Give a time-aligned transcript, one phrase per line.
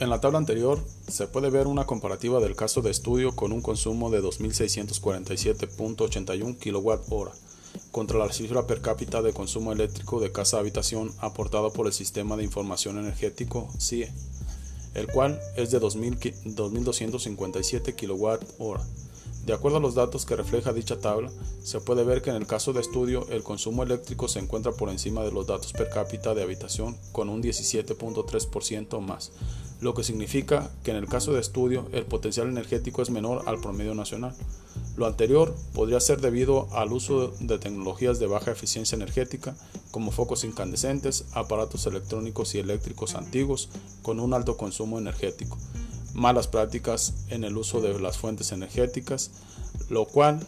[0.00, 3.62] En la tabla anterior se puede ver una comparativa del caso de estudio con un
[3.62, 7.30] consumo de 2.647.81 kWh
[7.92, 12.42] contra la cifra per cápita de consumo eléctrico de casa-habitación aportada por el Sistema de
[12.42, 14.12] Información Energético CIE,
[14.94, 18.80] el cual es de 2.257 kWh.
[19.46, 21.30] De acuerdo a los datos que refleja dicha tabla,
[21.62, 24.88] se puede ver que en el caso de estudio el consumo eléctrico se encuentra por
[24.88, 29.32] encima de los datos per cápita de habitación con un 17.3% más,
[29.84, 33.60] lo que significa que en el caso de estudio el potencial energético es menor al
[33.60, 34.34] promedio nacional.
[34.96, 39.54] Lo anterior podría ser debido al uso de tecnologías de baja eficiencia energética
[39.90, 43.68] como focos incandescentes, aparatos electrónicos y eléctricos antiguos
[44.00, 45.58] con un alto consumo energético,
[46.14, 49.32] malas prácticas en el uso de las fuentes energéticas,
[49.90, 50.40] lo cual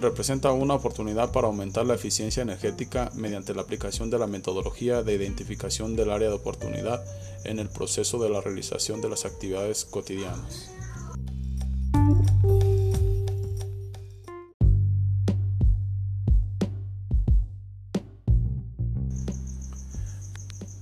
[0.00, 5.14] representa una oportunidad para aumentar la eficiencia energética mediante la aplicación de la metodología de
[5.14, 7.02] identificación del área de oportunidad
[7.44, 10.72] en el proceso de la realización de las actividades cotidianas.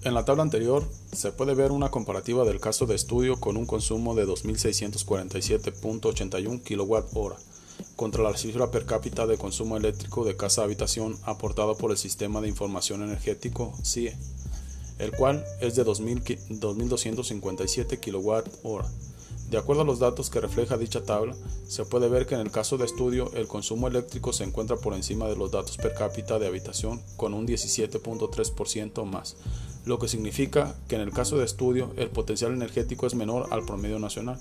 [0.05, 3.67] En la tabla anterior se puede ver una comparativa del caso de estudio con un
[3.67, 7.58] consumo de 2.647.81 kWh
[7.97, 12.47] contra la cifra per cápita de consumo eléctrico de casa-habitación aportada por el Sistema de
[12.49, 14.17] Información Energético CIE,
[14.99, 18.85] el cual es de 2.257 kWh.
[19.51, 21.35] De acuerdo a los datos que refleja dicha tabla,
[21.67, 24.93] se puede ver que en el caso de estudio el consumo eléctrico se encuentra por
[24.93, 29.37] encima de los datos per cápita de habitación con un 17.3% más,
[29.87, 33.65] lo que significa que en el caso de estudio el potencial energético es menor al
[33.65, 34.39] promedio nacional.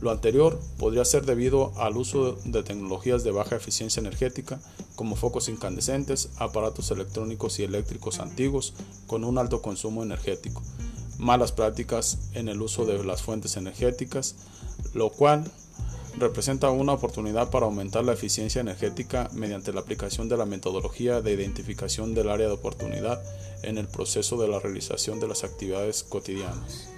[0.00, 4.60] Lo anterior podría ser debido al uso de tecnologías de baja eficiencia energética
[4.96, 8.72] como focos incandescentes, aparatos electrónicos y eléctricos antiguos
[9.06, 10.62] con un alto consumo energético,
[11.18, 14.36] malas prácticas en el uso de las fuentes energéticas,
[14.94, 15.50] lo cual
[16.18, 21.32] representa una oportunidad para aumentar la eficiencia energética mediante la aplicación de la metodología de
[21.32, 23.22] identificación del área de oportunidad
[23.62, 26.88] en el proceso de la realización de las actividades cotidianas.